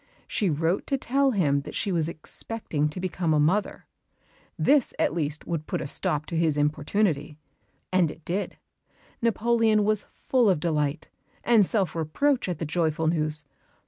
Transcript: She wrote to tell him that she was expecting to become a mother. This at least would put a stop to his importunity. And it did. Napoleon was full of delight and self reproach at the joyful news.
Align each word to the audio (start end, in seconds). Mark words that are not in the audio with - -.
She 0.27 0.49
wrote 0.49 0.87
to 0.87 0.97
tell 0.97 1.29
him 1.29 1.61
that 1.61 1.75
she 1.75 1.91
was 1.91 2.07
expecting 2.09 2.89
to 2.89 2.99
become 2.99 3.35
a 3.35 3.39
mother. 3.39 3.85
This 4.57 4.95
at 4.97 5.13
least 5.13 5.45
would 5.45 5.67
put 5.67 5.79
a 5.79 5.85
stop 5.85 6.25
to 6.25 6.35
his 6.35 6.57
importunity. 6.57 7.37
And 7.93 8.09
it 8.09 8.25
did. 8.25 8.57
Napoleon 9.21 9.83
was 9.83 10.05
full 10.15 10.49
of 10.49 10.59
delight 10.59 11.07
and 11.43 11.63
self 11.63 11.95
reproach 11.95 12.49
at 12.49 12.57
the 12.57 12.65
joyful 12.65 13.05
news. 13.05 13.45